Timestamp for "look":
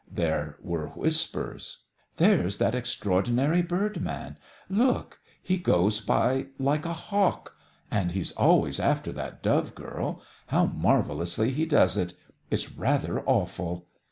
4.67-5.19